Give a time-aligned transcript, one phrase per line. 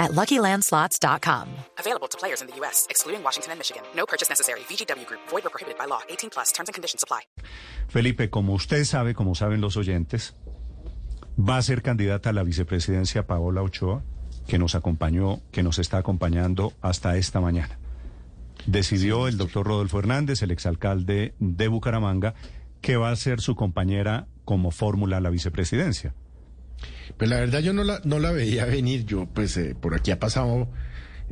[0.00, 1.46] at LuckyLandSlots.com.
[1.78, 3.82] Available to players in the U.S., excluding Washington and Michigan.
[3.94, 4.60] No purchase necessary.
[4.68, 5.20] VGW Group.
[5.28, 6.00] Void or prohibited by law.
[6.08, 6.50] 18 plus.
[6.52, 7.20] Terms and conditions apply.
[7.88, 10.34] Felipe, como usted sabe, como saben los oyentes,
[11.38, 14.02] va a ser candidata a la vicepresidencia Paola Ochoa,
[14.46, 17.78] que nos acompañó, que nos está acompañando hasta esta mañana.
[18.66, 22.34] Decidió el doctor Rodolfo Hernández, el exalcalde de Bucaramanga,
[22.80, 26.14] que va a ser su compañera como fórmula a la vicepresidencia.
[27.16, 29.04] Pues la verdad yo no la, no la veía venir.
[29.04, 30.68] Yo, pues, eh, por aquí ha pasado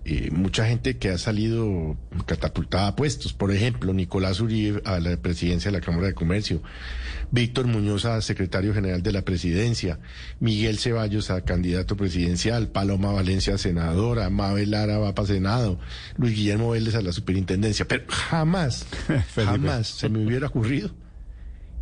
[0.05, 3.33] eh, mucha gente que ha salido catapultada a puestos.
[3.33, 6.62] Por ejemplo, Nicolás Uribe a la presidencia de la Cámara de Comercio,
[7.30, 9.99] Víctor Muñoz a secretario general de la presidencia,
[10.41, 15.79] Miguel Ceballos a candidato presidencial, Paloma Valencia a senadora, Mabel Lara va para Senado,
[16.16, 17.87] Luis Guillermo Vélez a la superintendencia.
[17.87, 18.87] Pero jamás,
[19.35, 20.91] jamás se me hubiera ocurrido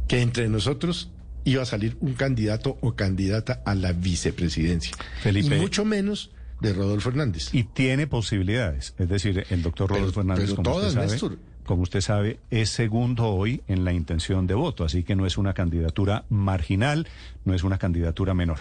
[0.09, 1.11] que entre nosotros
[1.47, 4.93] iba a salir un candidato o candidata a la vicepresidencia.
[5.23, 5.57] Felipe.
[5.57, 6.31] Y mucho menos
[6.61, 7.55] de Rodolfo Hernández.
[7.55, 8.95] Y tiene posibilidades.
[8.99, 11.39] Es decir, el doctor Pero- Rodolfo Hernández, pero como, todas, usted sabe, Néstor.
[11.65, 15.39] como usted sabe, es segundo hoy en la intención de voto, así que no es
[15.39, 17.07] una candidatura marginal,
[17.45, 18.59] no es una candidatura menor.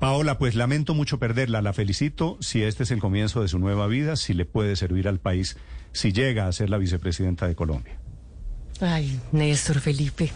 [0.00, 3.86] Paola, pues lamento mucho perderla, la felicito si este es el comienzo de su nueva
[3.86, 5.56] vida, si le puede servir al país,
[5.92, 7.98] si llega a ser la vicepresidenta de Colombia.
[8.80, 10.30] Ay, Néstor Felipe,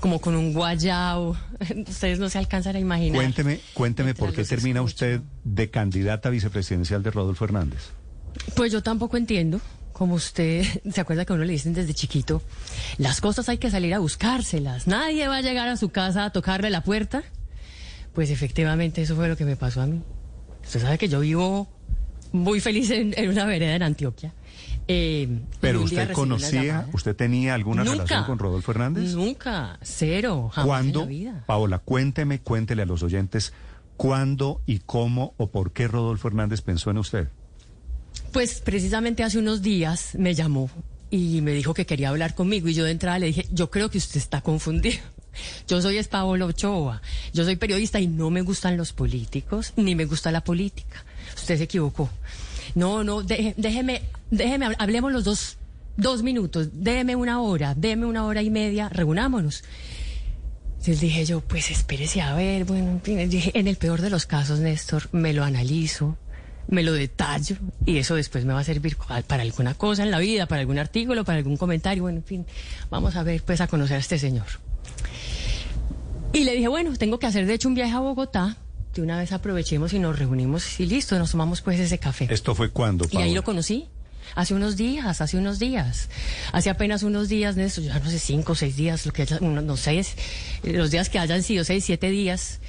[0.00, 1.36] como con un guayao.
[1.88, 3.16] Ustedes no se alcanzan a imaginar.
[3.16, 4.94] Cuénteme, cuénteme por qué termina escucho.
[4.94, 7.90] usted de candidata vicepresidencial de Rodolfo Hernández.
[8.54, 9.60] Pues yo tampoco entiendo.
[9.92, 12.42] Como usted se acuerda que a uno le dicen desde chiquito,
[12.98, 14.86] las cosas hay que salir a buscárselas.
[14.86, 17.24] Nadie va a llegar a su casa a tocarle la puerta.
[18.12, 20.02] Pues efectivamente eso fue lo que me pasó a mí.
[20.62, 21.68] Usted sabe que yo vivo
[22.32, 24.32] muy feliz en, en una vereda en Antioquia.
[24.90, 27.96] Eh, Pero usted conocía, usted tenía alguna Nunca.
[27.96, 29.12] relación con Rodolfo Hernández?
[29.14, 31.00] Nunca, cero, jamás ¿Cuándo?
[31.02, 31.44] en la vida.
[31.46, 33.52] Paola, cuénteme, cuéntele a los oyentes
[33.98, 37.28] cuándo y cómo o por qué Rodolfo Hernández pensó en usted.
[38.32, 40.70] Pues precisamente hace unos días me llamó
[41.10, 43.90] y me dijo que quería hablar conmigo y yo de entrada le dije, yo creo
[43.90, 44.98] que usted está confundido.
[45.68, 47.00] Yo soy es Paolo Ochoa,
[47.32, 51.04] yo soy periodista y no me gustan los políticos ni me gusta la política.
[51.36, 52.10] Usted se equivocó.
[52.74, 55.56] No, no, déjeme, déjeme, hab- hablemos los dos,
[55.96, 59.64] dos minutos, déme una hora, déme una hora y media, reunámonos.
[60.72, 64.60] Entonces dije yo, pues espérese a ver, bueno, dije, en el peor de los casos,
[64.60, 66.16] Néstor, me lo analizo,
[66.68, 70.10] me lo detallo y eso después me va a servir pa- para alguna cosa en
[70.12, 72.46] la vida, para algún artículo, para algún comentario, bueno, en fin,
[72.90, 74.46] vamos a ver, pues a conocer a este señor.
[76.32, 78.56] Y le dije, bueno, tengo que hacer de hecho un viaje a Bogotá,
[78.94, 82.26] de una vez aprovechemos y nos reunimos y listo, nos tomamos pues ese café.
[82.30, 83.26] ¿Esto fue cuándo, Y Paola?
[83.26, 83.86] ahí lo conocí.
[84.34, 86.10] Hace unos días, hace unos días.
[86.52, 89.38] Hace apenas unos días, Néstor, ya no sé, cinco o seis días, lo que haya,
[89.40, 90.04] uno- no sé,
[90.64, 92.60] los días que hayan sido seis, siete días.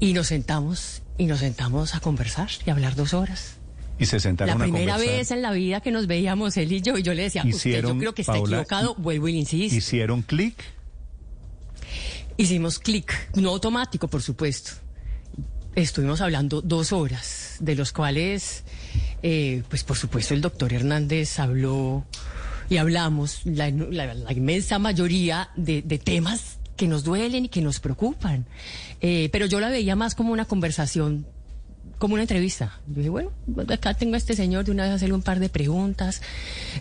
[0.00, 3.54] Y nos sentamos, y nos sentamos a conversar y a hablar dos horas.
[4.00, 6.98] Y se sentaron La primera vez en la vida que nos veíamos él y yo,
[6.98, 9.38] y yo le decía, usted yo creo que está Paola, equivocado, y- vuelvo y le
[9.38, 9.76] insisto.
[9.76, 10.56] ¿Hicieron clic?
[12.36, 14.72] Hicimos clic, no automático, por supuesto.
[15.74, 18.62] Estuvimos hablando dos horas, de los cuales,
[19.22, 22.04] eh, pues por supuesto, el doctor Hernández habló
[22.70, 28.46] y hablamos la, inmensa mayoría de, de temas que nos duelen y que nos preocupan.
[29.00, 31.26] Eh, pero yo la veía más como una conversación
[31.98, 32.80] como una entrevista.
[32.88, 33.30] Yo dije, bueno,
[33.68, 36.20] acá tengo a este señor, de una vez hacerle un par de preguntas,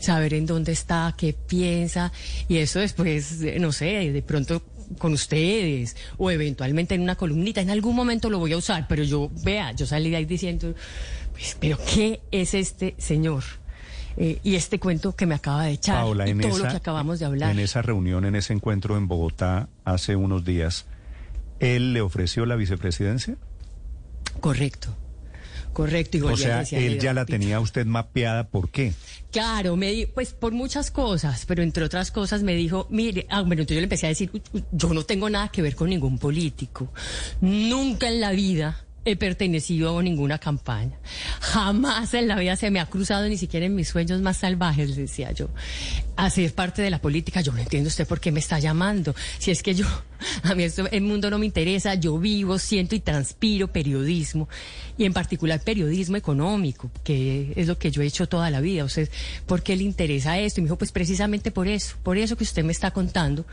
[0.01, 2.11] saber en dónde está, qué piensa,
[2.47, 4.61] y eso después, eh, no sé, de pronto
[4.97, 9.03] con ustedes, o eventualmente en una columnita, en algún momento lo voy a usar, pero
[9.03, 10.73] yo, vea, yo salí de ahí diciendo,
[11.31, 13.43] pues, pero ¿qué es este señor?
[14.15, 16.69] Eh, y este cuento que me acaba de echar, Paola, y en todo esa, lo
[16.69, 17.51] que acabamos de hablar.
[17.51, 20.85] en esa reunión, en ese encuentro en Bogotá hace unos días,
[21.59, 23.37] ¿él le ofreció la vicepresidencia?
[24.39, 24.95] Correcto.
[25.73, 28.93] Correcto, y O sea, él ya la tenía usted mapeada, ¿por qué?
[29.31, 33.41] Claro, me di- pues por muchas cosas, pero entre otras cosas me dijo, mire, ah,
[33.41, 35.75] bueno, entonces yo le empecé a decir, "Uy, uy, yo no tengo nada que ver
[35.75, 36.93] con ningún político.
[37.41, 40.97] Nunca en la vida he pertenecido a ninguna campaña.
[41.41, 44.95] Jamás en la vida se me ha cruzado, ni siquiera en mis sueños más salvajes,
[44.95, 45.49] decía yo,
[46.15, 47.41] hacer parte de la política.
[47.41, 49.13] Yo no entiendo usted por qué me está llamando.
[49.39, 49.85] Si es que yo,
[50.43, 54.47] a mí esto, el mundo no me interesa, yo vivo, siento y transpiro periodismo,
[54.97, 58.87] y en particular periodismo económico, que es lo que yo he hecho toda la vida.
[58.87, 59.05] Sea,
[59.45, 60.59] ¿por qué le interesa esto?
[60.59, 63.45] Y me dijo, pues precisamente por eso, por eso que usted me está contando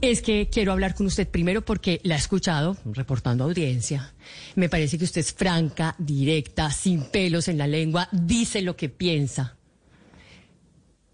[0.00, 4.14] es que quiero hablar con usted primero porque la he escuchado reportando audiencia.
[4.54, 8.88] Me parece que usted es franca, directa, sin pelos en la lengua, dice lo que
[8.88, 9.56] piensa.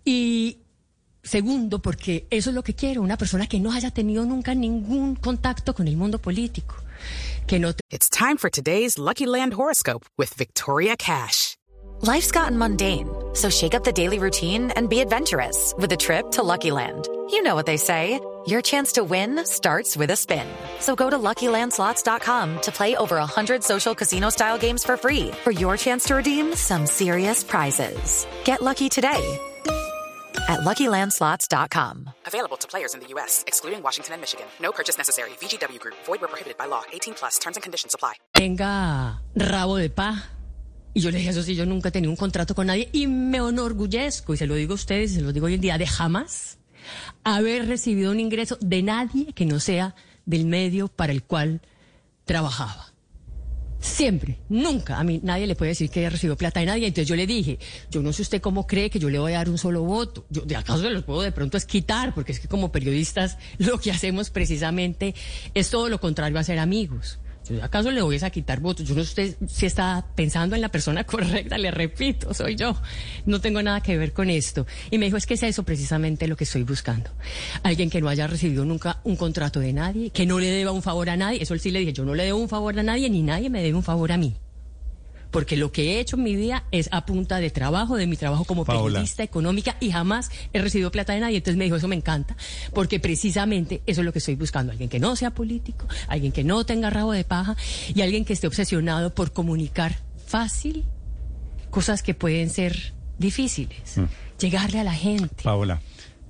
[0.05, 0.59] Y
[1.23, 5.17] segundo, porque eso es lo que quiero, una persona que no haya tenido nunca ningún
[5.17, 6.77] contacto con el mundo político.
[7.47, 11.57] Que no It's time for today's Lucky Land horoscope with Victoria Cash.
[12.03, 16.31] Life's gotten mundane, so shake up the daily routine and be adventurous with a trip
[16.33, 17.09] to Lucky Land.
[17.31, 18.21] You know what they say.
[18.47, 20.47] Your chance to win starts with a spin.
[20.79, 25.77] So go to LuckyLandSlots.com to play over 100 social casino-style games for free for your
[25.77, 28.25] chance to redeem some serious prizes.
[28.45, 29.39] Get lucky today
[30.49, 32.11] at LuckyLandSlots.com.
[32.27, 34.47] Available to players in the U.S., excluding Washington and Michigan.
[34.61, 35.31] No purchase necessary.
[35.41, 35.97] VGW Group.
[36.05, 36.85] Void where prohibited by law.
[36.93, 37.39] 18 plus.
[37.41, 38.15] Terms and conditions apply.
[38.33, 40.31] tenga rabo de paja.
[40.95, 43.07] Y yo le dije, eso sí, yo nunca he tenido un contrato con nadie y
[43.07, 45.87] me enorgullezco, y se lo digo a ustedes, se lo digo hoy en día, de
[45.87, 46.59] jamás
[47.25, 49.95] haber recibido un ingreso de nadie que no sea
[50.25, 51.61] del medio para el cual
[52.25, 52.93] trabajaba.
[53.79, 54.99] Siempre, nunca.
[54.99, 56.87] A mí nadie le puede decir que recibido plata de nadie.
[56.87, 57.59] Entonces yo le dije,
[57.91, 60.27] yo no sé usted cómo cree que yo le voy a dar un solo voto.
[60.29, 63.39] Yo de acaso se los puedo de pronto es quitar, porque es que como periodistas
[63.59, 65.15] lo que hacemos precisamente
[65.55, 67.19] es todo lo contrario a ser amigos.
[67.63, 68.87] Acaso le voy a quitar votos.
[68.87, 72.77] Yo no sé si está pensando en la persona correcta, le repito, soy yo.
[73.25, 74.67] No tengo nada que ver con esto.
[74.91, 77.11] Y me dijo, es que es eso precisamente lo que estoy buscando.
[77.63, 80.83] Alguien que no haya recibido nunca un contrato de nadie, que no le deba un
[80.83, 81.43] favor a nadie.
[81.43, 83.63] Eso sí le dije, yo no le debo un favor a nadie, ni nadie me
[83.63, 84.37] debe un favor a mí.
[85.37, 88.17] Porque lo que he hecho en mi vida es a punta de trabajo, de mi
[88.17, 88.95] trabajo como Paola.
[88.95, 91.37] periodista económica y jamás he recibido plata de nadie.
[91.37, 92.39] Entonces me dijo, eso me encanta,
[92.73, 94.73] porque precisamente eso es lo que estoy buscando.
[94.73, 97.55] Alguien que no sea político, alguien que no tenga rabo de paja
[97.95, 100.87] y alguien que esté obsesionado por comunicar fácil
[101.69, 104.01] cosas que pueden ser difíciles.
[104.41, 105.45] Llegarle a la gente.
[105.45, 105.83] Paola,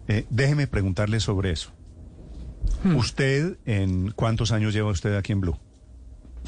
[0.09, 1.71] eh, déjeme preguntarle sobre eso.
[2.83, 5.61] ¿Usted en cuántos años lleva usted aquí en Blue?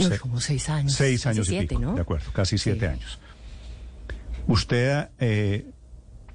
[0.06, 0.93] Se- como seis años.
[0.95, 1.95] Seis casi años y siete, pico, ¿no?
[1.95, 2.87] de acuerdo, casi siete Sí.
[2.87, 3.19] años.
[4.47, 5.67] Usted eh,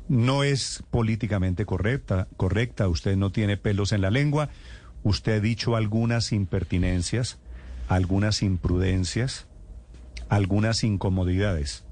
[0.07, 4.49] no es políticamente correcta, correcta, usted no tiene pelos en la lengua,
[5.03, 7.37] usted ha dicho algunas impertinencias,
[7.87, 9.47] algunas imprudencias,
[10.29, 11.85] algunas incomodidades.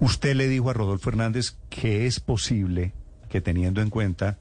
[0.00, 2.92] Usted le dijo a Rodolfo Hernández que es posible
[3.28, 4.38] que teniendo en cuenta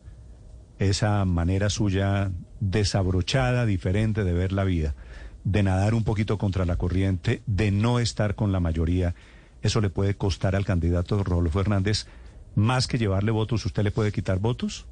[0.79, 4.95] esa manera suya desabrochada, diferente de ver la vida,
[5.43, 9.15] de nadar un poquito contra la corriente, de no estar con la mayoría,
[9.61, 12.07] eso le puede costar al candidato Rodolfo Hernández
[12.55, 14.85] más que llevarle votos, ¿usted le puede quitar votos?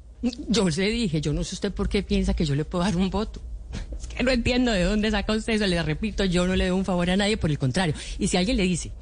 [0.48, 2.96] Yo le dije, yo no sé usted por qué piensa que yo le puedo dar
[2.96, 3.40] un voto.
[4.00, 5.66] Es que no entiendo de dónde saca usted eso.
[5.66, 7.94] Le repito, yo no le doy un favor a nadie, por el contrario.
[8.18, 8.92] Y si alguien le dice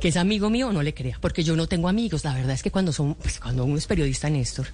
[0.00, 2.24] que es amigo mío, no le crea, porque yo no tengo amigos.
[2.24, 4.66] La verdad es que cuando son, pues cuando uno es periodista, Néstor,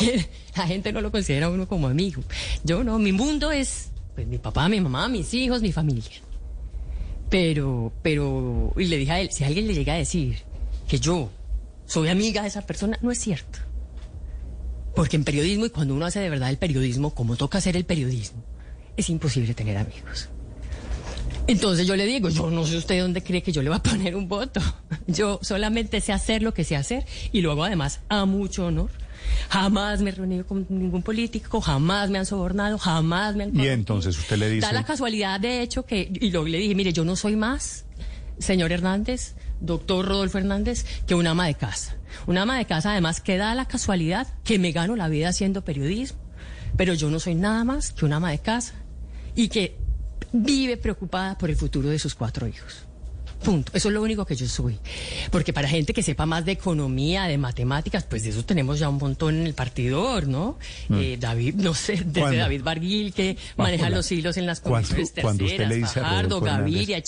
[0.56, 2.22] la gente no lo considera uno como amigo.
[2.62, 6.10] Yo no, mi mundo es pues, mi papá, mi mamá, mis hijos, mi familia.
[7.30, 10.38] Pero, pero, y le dije a él, si alguien le llega a decir
[10.88, 11.30] que yo
[11.86, 13.58] soy amiga de esa persona, no es cierto.
[14.94, 17.84] Porque en periodismo, y cuando uno hace de verdad el periodismo, como toca hacer el
[17.84, 18.44] periodismo,
[18.96, 20.28] es imposible tener amigos.
[21.46, 23.82] Entonces yo le digo, yo no sé usted dónde cree que yo le voy a
[23.82, 24.60] poner un voto.
[25.06, 28.90] Yo solamente sé hacer lo que sé hacer y lo hago además a mucho honor.
[29.50, 33.58] Jamás me he reunido con ningún político, jamás me han sobornado, jamás me han...
[33.58, 36.10] Y entonces usted le dice- Da la casualidad, de hecho, que...
[36.20, 37.84] Y luego le dije, mire, yo no soy más,
[38.38, 41.96] señor Hernández, doctor Rodolfo Hernández, que una ama de casa.
[42.26, 45.64] Una ama de casa, además, que da la casualidad que me gano la vida haciendo
[45.64, 46.18] periodismo.
[46.76, 48.74] Pero yo no soy nada más que una ama de casa
[49.36, 49.76] y que
[50.32, 52.86] vive preocupada por el futuro de sus cuatro hijos.
[53.44, 53.72] Punto.
[53.74, 54.78] Eso es lo único que yo soy.
[55.30, 58.88] Porque para gente que sepa más de economía, de matemáticas, pues de eso tenemos ya
[58.88, 60.58] un montón en el partidor, ¿no?
[60.90, 62.12] Eh, David, no sé, desde Mm.
[62.22, 62.38] ¿Cuándo?
[62.38, 66.00] David Barguil, que maneja los hilos en las cuando- comisiones cuando usted terceras, le dice
[66.00, 67.02] Fajardo, Gaviria,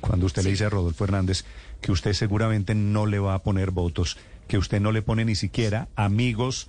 [0.00, 1.44] Cuando usted le dice a Rodolfo Hernández
[1.80, 4.16] que usted seguramente no le va a poner votos,
[4.48, 6.68] que usted no le pone ni siquiera amigos,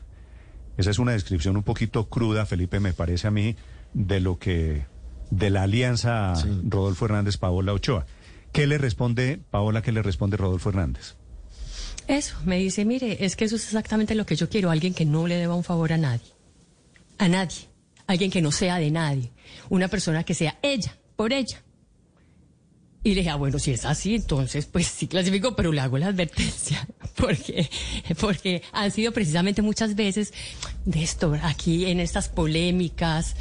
[0.77, 3.55] esa es una descripción un poquito cruda, Felipe, me parece a mí,
[3.93, 4.86] de lo que,
[5.31, 6.33] de la alianza
[6.67, 8.05] Rodolfo Hernández-Paola Ochoa.
[8.51, 11.16] ¿Qué le responde, Paola, qué le responde Rodolfo Hernández?
[12.08, 15.06] Eso, me dice, mire, es que eso es exactamente lo que yo quiero, alguien que
[15.06, 16.32] no le deba un favor a nadie.
[17.18, 17.68] A nadie.
[18.08, 19.32] Alguien que no sea de nadie.
[19.70, 21.62] Una persona que sea ella, por ella.
[23.04, 25.98] Y le dije, ah, bueno, si es así, entonces pues sí clasifico, pero le hago
[25.98, 27.70] la advertencia, porque,
[28.20, 30.34] porque han sido precisamente muchas veces
[30.86, 33.36] de esto, aquí en estas polémicas,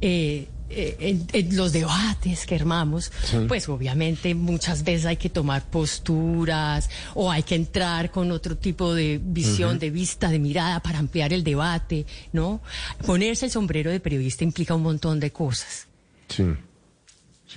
[0.00, 3.10] eh, eh, en, los debates que armamos,
[3.48, 8.94] pues obviamente muchas veces hay que tomar posturas o hay que entrar con otro tipo
[8.94, 12.62] de visión, de vista, de mirada para ampliar el debate, ¿no?
[13.04, 15.88] Ponerse el sombrero de periodista implica un montón de cosas.
[16.28, 16.44] Sí.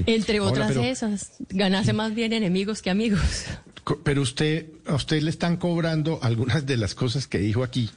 [0.08, 3.46] Entre otras esas, ganarse más bien enemigos que amigos.
[4.04, 7.92] Pero usted, a usted le están cobrando algunas de las cosas que dijo aquí.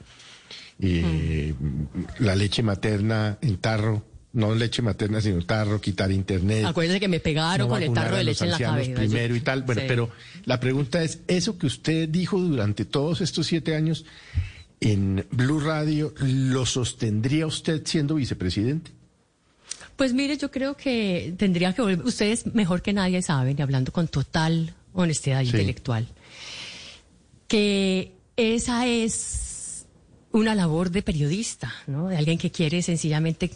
[0.78, 1.54] Eh,
[2.18, 4.04] La leche materna en tarro
[4.36, 6.66] no leche materna, sino tarro, quitar internet.
[6.66, 8.94] Acuérdense que me pegaron con el tarro de leche en la cabeza.
[8.94, 9.62] Primero y tal.
[9.62, 10.10] Bueno, pero
[10.44, 14.04] la pregunta es, ¿eso que usted dijo durante todos estos siete años
[14.80, 18.90] en Blue Radio, ¿lo sostendría usted siendo vicepresidente?
[19.96, 22.02] Pues mire, yo creo que tendría que volver.
[22.04, 26.06] Ustedes mejor que nadie saben, y hablando con total honestidad intelectual,
[27.48, 29.45] que esa es
[30.36, 32.08] una labor de periodista, ¿no?
[32.08, 33.50] De alguien que quiere sencillamente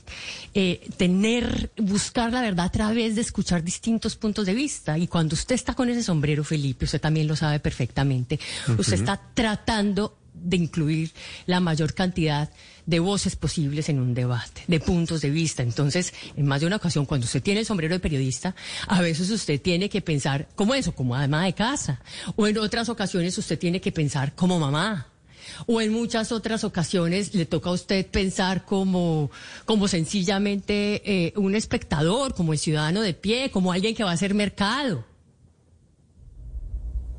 [0.54, 4.96] eh, tener, buscar la verdad a través de escuchar distintos puntos de vista.
[4.96, 8.40] Y cuando usted está con ese sombrero, Felipe, usted también lo sabe perfectamente,
[8.78, 11.12] usted está tratando de incluir
[11.44, 12.48] la mayor cantidad
[12.86, 15.62] de voces posibles en un debate, de puntos de vista.
[15.62, 18.54] Entonces, en más de una ocasión, cuando usted tiene el sombrero de periodista,
[18.86, 22.00] a veces usted tiene que pensar como eso, como ama de casa.
[22.36, 25.09] O en otras ocasiones usted tiene que pensar como mamá
[25.66, 29.30] o en muchas otras ocasiones le toca a usted pensar como,
[29.64, 34.14] como sencillamente eh, un espectador, como el ciudadano de pie, como alguien que va a
[34.14, 35.04] hacer mercado.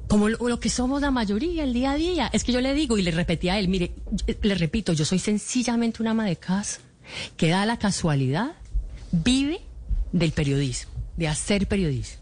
[0.08, 2.30] Como lo, que somos la mayoría, el día a día.
[2.34, 3.92] Es que yo le digo y le repetí a él, mire,
[4.42, 6.82] le repito, yo soy sencillamente una ama de casa
[7.38, 8.52] que da la casualidad,
[9.12, 9.62] vive
[10.12, 12.21] del periodismo, de hacer periodismo.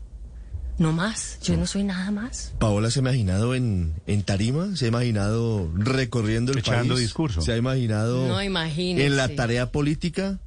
[0.80, 2.54] No más, yo no soy nada más.
[2.58, 7.42] Paola se ha imaginado en, en tarima, se ha imaginado recorriendo el Echando país, discurso.
[7.42, 10.40] se ha imaginado no, en la tarea política.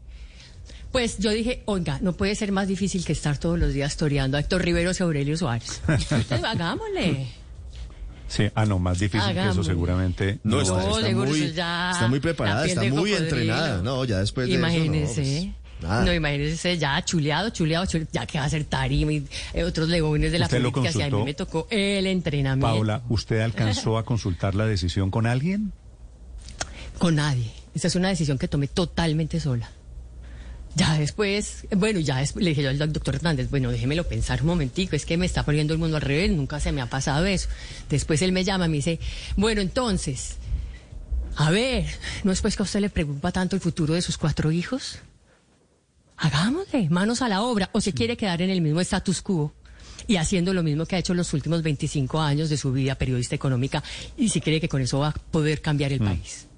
[0.90, 4.38] Pues yo dije, oiga, no puede ser más difícil que estar todos los días toreando
[4.38, 5.82] a Héctor Riveros y Aurelio Suárez.
[5.88, 7.28] Entonces, hagámosle.
[8.28, 10.38] Sí, ah, no, más difícil que eso seguramente.
[10.44, 10.74] No, está,
[11.14, 13.82] muy, está muy preparada, está muy entrenada.
[13.82, 15.38] No, ya después de Imagínese.
[15.38, 15.46] eso.
[15.46, 15.62] No,
[16.14, 20.32] imagínese ya chuleado, chuleado, chuleado, ya que va a ser tarima y eh, otros legones
[20.32, 20.92] de la política.
[20.92, 22.66] Si a mí me tocó el entrenamiento.
[22.66, 25.72] Paula, ¿usted alcanzó a consultar la decisión con alguien?
[26.98, 27.50] Con nadie.
[27.74, 29.70] Esa es una decisión que tomé totalmente sola.
[30.74, 34.96] Ya después, bueno, ya le dije yo al doctor Hernández, bueno, déjemelo pensar un momentico,
[34.96, 37.48] es que me está poniendo el mundo al revés, nunca se me ha pasado eso.
[37.90, 38.98] Después él me llama y me dice,
[39.36, 40.36] bueno, entonces,
[41.36, 41.84] a ver,
[42.24, 44.98] ¿no es pues que a usted le preocupa tanto el futuro de sus cuatro hijos?
[46.22, 49.52] Hagámosle, manos a la obra, o se quiere quedar en el mismo status quo
[50.06, 53.34] y haciendo lo mismo que ha hecho los últimos 25 años de su vida periodista
[53.34, 53.82] económica
[54.16, 56.04] y si cree que con eso va a poder cambiar el mm.
[56.04, 56.48] país.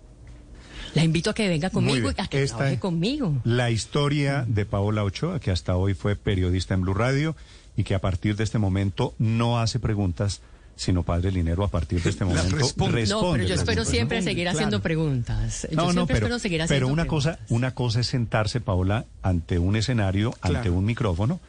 [0.94, 3.40] La invito a que venga conmigo y a que trabaje conmigo.
[3.42, 7.34] La historia de Paola Ochoa, que hasta hoy fue periodista en Blue Radio
[7.76, 10.40] y que a partir de este momento no hace preguntas
[10.76, 13.06] sino Padre Linero a partir de este momento responde.
[13.06, 15.68] No, pero yo espero siempre seguir haciendo preguntas.
[15.72, 16.28] no, no, pero,
[16.68, 21.40] pero una cosa, una cosa es sentarse, Paola, ante un escenario, ante un micrófono,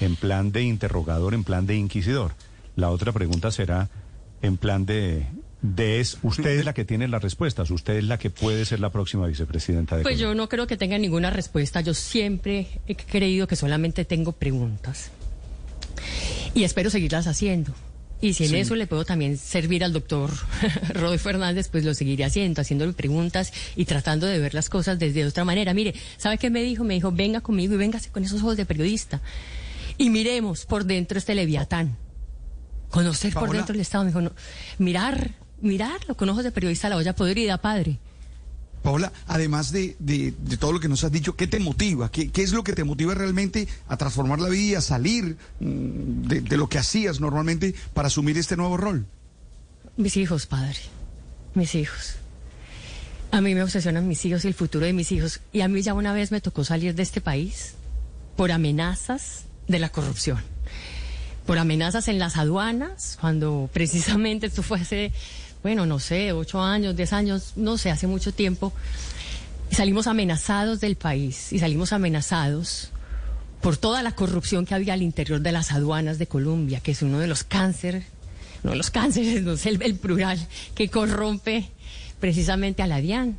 [0.00, 2.32] en plan de interrogador, en plan de inquisidor.
[2.76, 3.88] La otra pregunta será
[4.42, 5.26] en plan de
[5.60, 8.78] de es usted es la que tiene las respuestas, usted es la que puede ser
[8.80, 12.94] la próxima vicepresidenta de Pues yo no creo que tenga ninguna respuesta, yo siempre he
[12.94, 15.10] creído que solamente tengo preguntas.
[16.54, 17.74] Y espero seguirlas haciendo.
[18.20, 20.30] Y si en eso le puedo también servir al doctor
[20.94, 25.24] Rodolfo Fernández, pues lo seguiré haciendo, haciéndole preguntas y tratando de ver las cosas desde
[25.24, 25.72] otra manera.
[25.72, 26.82] Mire, ¿sabe qué me dijo?
[26.82, 29.20] Me dijo, venga conmigo y véngase con esos ojos de periodista.
[29.98, 31.96] Y miremos por dentro este leviatán.
[32.90, 34.04] Conocer por dentro el Estado.
[34.04, 34.32] Me dijo,
[34.78, 37.98] mirar, mirarlo con ojos de periodista la olla podrida, padre.
[38.82, 39.96] Paola, además de,
[40.58, 42.10] todo lo que nos has dicho, ¿qué te motiva?
[42.10, 46.56] ¿Qué, es lo que te motiva realmente a transformar la vida, a salir mm, de,
[46.56, 49.06] lo que hacías normalmente para asumir este nuevo rol?
[49.96, 50.78] Mis hijos, padre.
[51.54, 52.16] Mis hijos.
[53.30, 55.40] A mí me obsesionan mis hijos y el futuro de mis hijos.
[55.52, 57.74] Y a mí ya una vez me tocó salir de este país
[58.36, 60.38] por amenazas de la corrupción.
[61.46, 65.12] Por amenazas en las aduanas, cuando precisamente esto fue hace
[65.68, 68.72] bueno, no sé, ocho años, diez años, no sé, hace mucho tiempo,
[69.70, 72.88] salimos amenazados del país y salimos amenazados
[73.60, 77.02] por toda la corrupción que había al interior de las aduanas de Colombia, que es
[77.02, 78.06] uno de los cánceres,
[78.62, 80.38] de los cánceres, no sé, el, plural,
[80.74, 81.68] que corrompe
[82.18, 83.36] precisamente a la DIAN.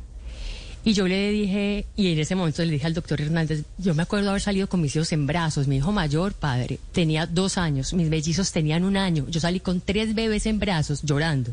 [0.84, 4.04] Y yo le dije, y en ese momento le dije al doctor Hernández, yo me
[4.04, 5.66] acuerdo haber salido con mis hijos en brazos.
[5.66, 9.26] Mi hijo mayor, padre, tenía dos años, mis mellizos tenían un año.
[9.28, 11.52] Yo salí con tres bebés en brazos llorando,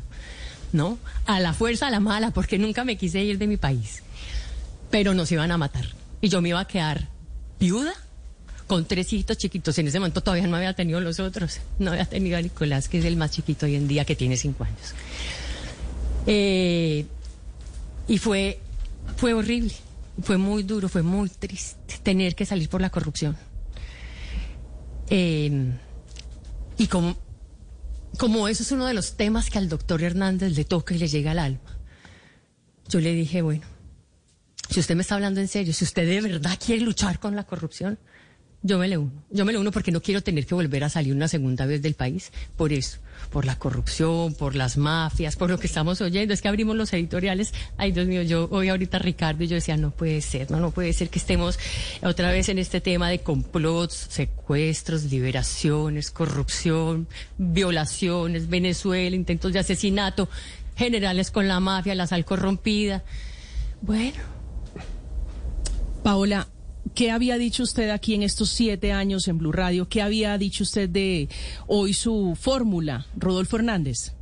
[0.74, 0.98] ¿no?
[1.26, 4.04] A la fuerza, a la mala, porque nunca me quise ir de mi país.
[4.90, 5.86] Pero nos iban a matar.
[6.22, 7.08] Y yo me iba a quedar
[7.60, 7.94] viuda
[8.68, 9.78] con tres hijitos chiquitos.
[9.78, 11.60] En ese momento todavía no había tenido los otros.
[11.80, 14.38] No había tenido a Nicolás, que es el más chiquito hoy en día, que tiene
[14.38, 14.94] cinco años.
[16.26, 17.06] Eh,
[18.08, 18.60] y fue
[19.18, 19.74] fue horrible,
[20.22, 23.36] fue muy duro, fue muy triste tener que salir por la corrupción.
[25.10, 25.72] Eh,
[26.78, 27.18] y como,
[28.18, 31.08] como eso es uno de los temas que al doctor Hernández le toca y le
[31.08, 31.78] llega al alma,
[32.90, 33.66] yo le dije, bueno,
[34.70, 37.46] si usted me está hablando en serio, si usted de verdad quiere luchar con la
[37.46, 38.00] corrupción,
[38.68, 39.12] yo me le uno.
[39.32, 41.82] Yo me le uno porque no quiero tener que volver a salir una segunda vez
[41.82, 42.32] del país.
[42.56, 43.00] Por eso,
[43.32, 46.34] por la corrupción, por las mafias, por lo que estamos oyendo.
[46.34, 47.54] Es que abrimos los editoriales.
[47.78, 50.72] Ay, Dios mío, yo oí ahorita Ricardo y yo decía, no puede ser, no, no
[50.72, 51.58] puede ser que estemos
[52.04, 57.08] otra vez en este tema de complots, secuestros, liberaciones, corrupción,
[57.38, 60.30] violaciones, Venezuela, intentos de asesinato,
[60.76, 63.04] generales con la mafia, la sal corrompida.
[63.82, 64.38] Bueno.
[66.04, 66.48] Paola,
[66.98, 69.88] ¿Qué había dicho usted aquí en estos siete años en Blue Radio?
[69.88, 71.30] ¿Qué había dicho usted de
[71.68, 74.14] hoy su fórmula, Rodolfo Hernández?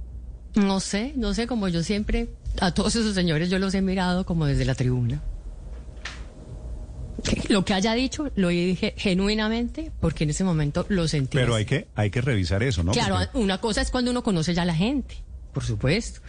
[0.55, 2.27] No sé, no sé, como yo siempre,
[2.59, 5.23] a todos esos señores yo los he mirado como desde la tribuna.
[7.47, 11.37] Lo que haya dicho lo dije genuinamente porque en ese momento lo sentí.
[11.37, 12.91] Pero hay que, hay que revisar eso, ¿no?
[12.91, 16.19] Claro, una cosa es cuando uno conoce ya a la gente, por supuesto.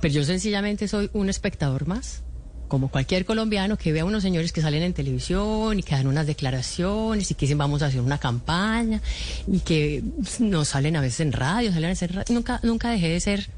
[0.00, 2.22] Pero yo sencillamente soy un espectador más
[2.68, 6.06] como cualquier colombiano que vea a unos señores que salen en televisión y que dan
[6.06, 9.00] unas declaraciones y que dicen vamos a hacer una campaña
[9.50, 10.02] y que
[10.38, 13.48] no salen a veces en radio, salen a hacer nunca nunca dejé de ser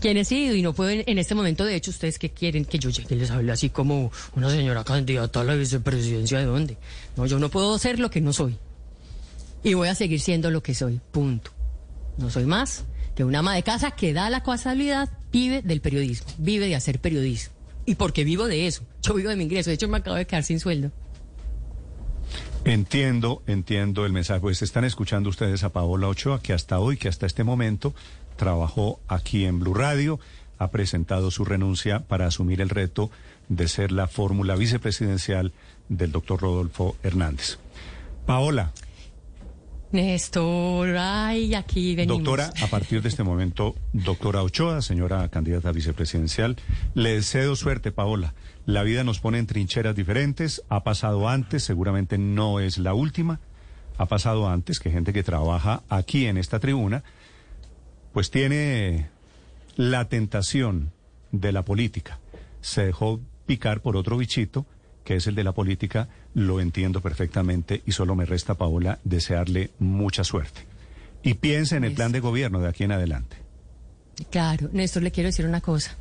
[0.00, 2.78] quien he sido y no puedo en este momento de hecho ustedes que quieren que
[2.78, 3.14] yo llegue.
[3.14, 6.76] Y les hable así como una señora candidata a la vicepresidencia de dónde
[7.16, 8.56] no yo no puedo ser lo que no soy.
[9.62, 11.50] Y voy a seguir siendo lo que soy punto.
[12.18, 12.84] No soy más
[13.16, 17.00] que una ama de casa que da la casualidad vive del periodismo vive de hacer
[17.00, 17.55] periodismo
[17.86, 18.82] y porque vivo de eso.
[19.02, 19.70] Yo vivo de mi ingreso.
[19.70, 20.90] De hecho, me acabo de quedar sin sueldo.
[22.64, 24.40] Entiendo, entiendo el mensaje.
[24.40, 27.94] Pues están escuchando ustedes a Paola Ochoa, que hasta hoy, que hasta este momento,
[28.36, 30.18] trabajó aquí en Blue Radio,
[30.58, 33.10] ha presentado su renuncia para asumir el reto
[33.48, 35.52] de ser la fórmula vicepresidencial
[35.88, 37.58] del doctor Rodolfo Hernández.
[38.26, 38.72] Paola,
[39.96, 42.18] Néstor, ay, aquí venimos.
[42.18, 46.56] Doctora, a partir de este momento, doctora Ochoa, señora candidata vicepresidencial,
[46.92, 48.34] le deseo suerte, Paola.
[48.66, 53.40] La vida nos pone en trincheras diferentes, ha pasado antes, seguramente no es la última,
[53.96, 57.02] ha pasado antes que gente que trabaja aquí en esta tribuna,
[58.12, 59.08] pues tiene
[59.76, 60.92] la tentación
[61.32, 62.18] de la política.
[62.60, 64.66] Se dejó picar por otro bichito
[65.06, 69.70] que es el de la política, lo entiendo perfectamente y solo me resta, Paola, desearle
[69.78, 70.62] mucha suerte.
[71.22, 73.36] Y piense en el plan de gobierno de aquí en adelante.
[74.30, 75.96] Claro, Néstor, le quiero decir una cosa.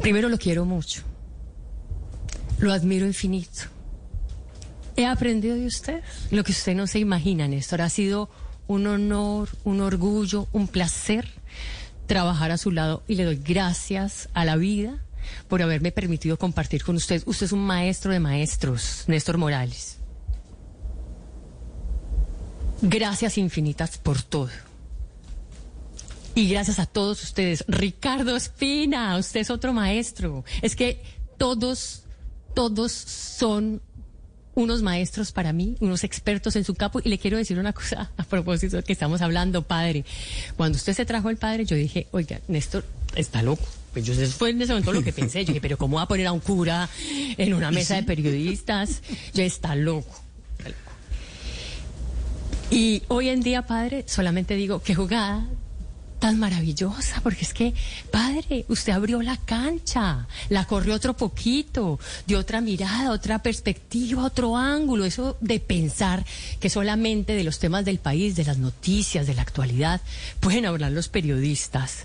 [0.00, 1.02] Primero lo quiero mucho.
[2.58, 3.62] Lo admiro infinito.
[4.96, 7.82] He aprendido de usted lo que usted no se imagina, Néstor.
[7.82, 8.28] Ha sido
[8.66, 11.28] un honor, un orgullo, un placer
[12.08, 14.98] trabajar a su lado y le doy gracias a la vida
[15.48, 17.22] por haberme permitido compartir con usted.
[17.26, 19.98] Usted es un maestro de maestros, Néstor Morales.
[22.82, 24.50] Gracias infinitas por todo.
[26.34, 27.64] Y gracias a todos ustedes.
[27.68, 30.44] Ricardo Espina, usted es otro maestro.
[30.62, 31.00] Es que
[31.36, 32.04] todos,
[32.54, 33.82] todos son
[34.54, 37.00] unos maestros para mí, unos expertos en su campo.
[37.04, 40.04] Y le quiero decir una cosa a propósito de que estamos hablando, padre.
[40.56, 43.66] Cuando usted se trajo el padre, yo dije, oiga, Néstor está loco.
[43.92, 45.44] Pues yo, eso fue en ese momento lo que pensé.
[45.44, 46.88] Yo dije, pero ¿cómo va a poner a un cura
[47.36, 49.02] en una mesa de periodistas?
[49.34, 50.20] Ya está loco.
[52.70, 55.46] Y hoy en día, padre, solamente digo, qué jugada
[56.22, 57.74] tan maravillosa, porque es que,
[58.12, 64.56] padre, usted abrió la cancha, la corrió otro poquito, de otra mirada, otra perspectiva, otro
[64.56, 66.24] ángulo, eso de pensar
[66.60, 70.00] que solamente de los temas del país, de las noticias, de la actualidad,
[70.38, 72.04] pueden hablar los periodistas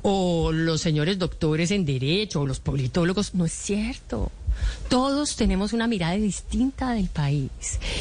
[0.00, 4.32] o los señores doctores en derecho o los politólogos, no es cierto.
[4.88, 7.50] Todos tenemos una mirada distinta del país.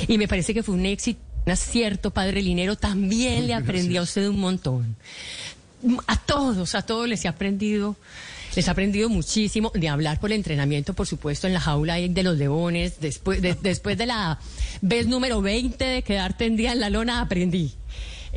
[0.08, 4.02] Y me parece que fue un éxito un acierto, padre Linero, también le aprendí a
[4.02, 4.98] usted un montón
[6.08, 7.96] a todos, a todos les he aprendido.
[8.56, 12.24] Les he aprendido muchísimo de hablar por el entrenamiento, por supuesto, en la jaula de
[12.24, 13.00] los leones.
[13.00, 14.40] Después de, después de la
[14.82, 17.74] vez número 20 de quedar tendida en la lona, aprendí.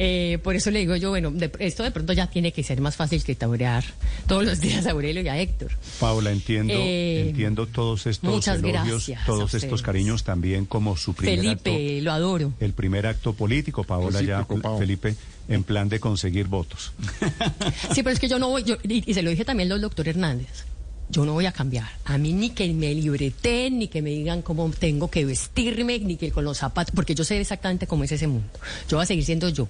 [0.03, 2.97] Eh, por eso le digo yo, bueno, esto de pronto ya tiene que ser más
[2.97, 3.85] fácil que taurear
[4.27, 5.73] todos los días a Aurelio y a Héctor.
[5.99, 12.01] Paula, entiendo, eh, entiendo todos estos elogios, todos estos cariños también como su primer Felipe,
[12.01, 12.55] lo adoro.
[12.61, 14.47] El primer acto político, Paola ya,
[14.79, 15.17] Felipe,
[15.49, 16.93] en plan de conseguir votos.
[17.93, 20.65] Sí, pero es que yo no voy, y, se lo dije también al doctor Hernández
[21.11, 21.89] yo no voy a cambiar.
[22.05, 26.17] A mí ni que me libreten, ni que me digan cómo tengo que vestirme, ni
[26.17, 28.49] que con los zapatos, porque yo sé exactamente cómo es ese mundo.
[28.89, 29.69] Yo voy a seguir siendo yo.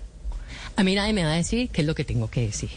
[0.80, 2.70] A mí nadie me va a decir qué es lo que tengo que decir.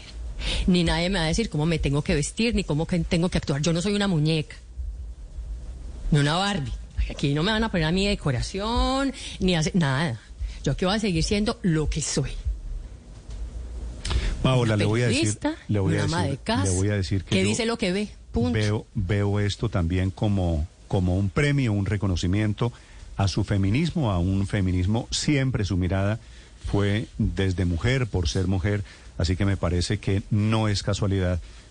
[0.66, 3.30] Ni nadie me va a decir cómo me tengo que vestir, ni cómo que tengo
[3.30, 3.62] que actuar.
[3.62, 4.56] Yo no soy una muñeca,
[6.10, 6.70] ni una Barbie.
[7.10, 10.20] Aquí no me van a poner a mi decoración, ni hacer nada.
[10.62, 12.32] Yo aquí voy a seguir siendo lo que soy.
[14.42, 15.38] Paola, le voy a decir,
[15.68, 18.08] le voy a decir, le voy a decir que, dice lo que ve.
[18.34, 22.70] Veo, veo esto también como, como un premio, un reconocimiento
[23.16, 26.20] a su feminismo, a un feminismo siempre su mirada
[26.64, 28.82] fue desde mujer, por ser mujer,
[29.18, 31.40] así que me parece que no es casualidad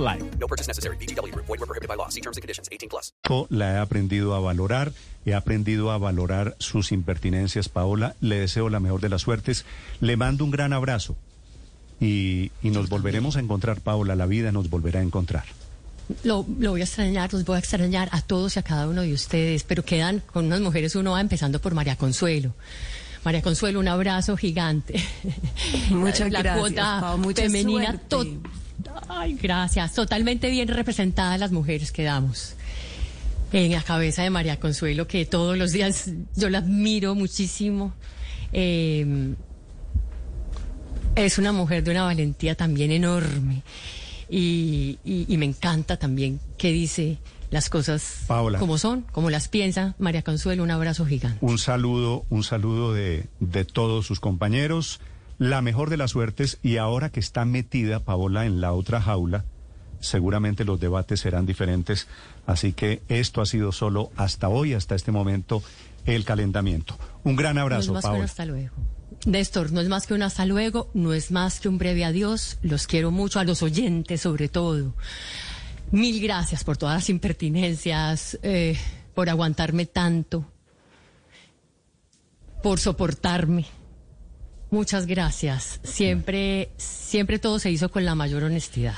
[0.00, 0.22] life.
[0.38, 0.96] No purchase necessary.
[0.98, 1.34] BGW.
[1.34, 2.08] Void were prohibited by law.
[2.08, 2.68] See terms and conditions.
[2.70, 3.12] 18 plus.
[3.50, 4.92] La he aprendido a valorar.
[5.24, 8.14] He aprendido a valorar sus impertinencias, Paola.
[8.20, 9.64] Le deseo la mejor de las suertes.
[10.00, 11.16] Le mando un gran abrazo.
[12.00, 14.14] Y, y nos volveremos a encontrar, Paola.
[14.16, 15.44] La vida nos volverá a encontrar.
[16.22, 19.02] Lo, lo, voy a extrañar, los voy a extrañar a todos y a cada uno
[19.02, 22.52] de ustedes, pero quedan con unas mujeres, uno va empezando por María Consuelo.
[23.24, 25.02] María Consuelo, un abrazo gigante.
[25.90, 26.60] Muchas la gracias.
[26.60, 27.98] cuota femenina.
[29.08, 29.94] Ay, gracias.
[29.94, 32.54] Totalmente bien representadas las mujeres quedamos.
[33.52, 37.92] En la cabeza de María Consuelo, que todos los días yo la admiro muchísimo.
[38.52, 39.34] Eh,
[41.16, 43.62] es una mujer de una valentía también enorme.
[44.28, 47.18] Y, me encanta también que dice
[47.50, 48.24] las cosas
[48.58, 49.94] como son, como las piensa.
[49.98, 51.38] María Consuelo, un abrazo gigante.
[51.40, 55.00] Un saludo, un saludo de, de todos sus compañeros.
[55.38, 59.44] La mejor de las suertes y ahora que está metida Paola en la otra jaula,
[60.00, 62.06] seguramente los debates serán diferentes.
[62.46, 65.62] Así que esto ha sido solo hasta hoy, hasta este momento,
[66.06, 66.96] el calentamiento.
[67.24, 68.24] Un gran abrazo, Paola.
[68.24, 68.74] hasta luego.
[69.26, 72.58] Néstor, no es más que un hasta luego, no es más que un breve adiós.
[72.62, 74.94] Los quiero mucho, a los oyentes sobre todo.
[75.90, 78.76] Mil gracias por todas las impertinencias, eh,
[79.14, 80.44] por aguantarme tanto,
[82.62, 83.66] por soportarme.
[84.74, 85.78] Muchas gracias.
[85.84, 88.96] Siempre, siempre todo se hizo con la mayor honestidad.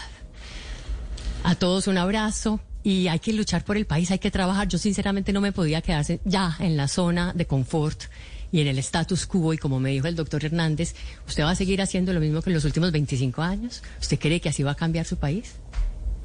[1.45, 4.69] A todos un abrazo y hay que luchar por el país, hay que trabajar.
[4.69, 8.05] Yo sinceramente no me podía quedarse ya en la zona de confort
[8.51, 10.95] y en el status quo, y como me dijo el doctor Hernández,
[11.29, 13.83] ¿usted va a seguir haciendo lo mismo que en los últimos 25 años?
[14.01, 15.57] ¿Usted cree que así va a cambiar su país?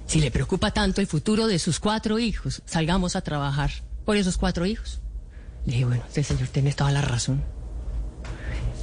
[0.05, 3.69] Si le preocupa tanto el futuro de sus cuatro hijos, salgamos a trabajar
[4.05, 5.01] por esos cuatro hijos.
[5.65, 7.43] Le dije, bueno, señor tiene toda la razón.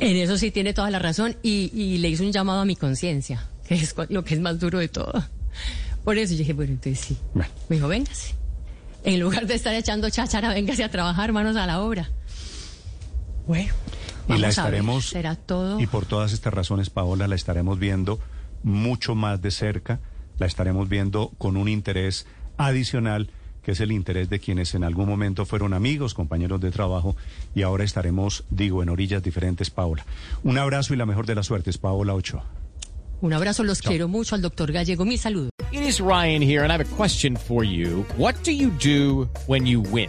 [0.01, 3.49] En eso sí tiene toda la razón y, le hizo un llamado a mi conciencia,
[3.67, 5.25] que es lo que es más duro de todo.
[6.05, 7.19] Por eso dije, bueno, entonces sí.
[7.35, 8.35] Me dijo, véngase.
[9.05, 12.11] En lugar de estar echando cháchara, véngase a trabajar, manos a la obra.
[13.47, 13.73] Bueno,
[14.29, 15.81] y la estaremos, será todo.
[15.81, 18.21] Y por todas estas razones, Paola, la estaremos viendo
[18.63, 20.01] mucho más de cerca,
[20.39, 23.31] la estaremos viendo con un interés adicional
[23.69, 27.17] que es el interés de quienes en algún momento fueron amigos, compañeros de trabajo,
[27.55, 30.07] y ahora estaremos, digo, en orillas diferentes, Paola.
[30.43, 32.47] Un abrazo y la mejor de las suertes, Paola Ochoa.
[33.21, 35.05] Un abrazo, los quiero mucho al doctor Gallego.
[35.05, 35.51] Mi saludo.
[35.71, 38.07] It is Ryan here, and I have a question for you.
[38.17, 40.09] What do you do when you win?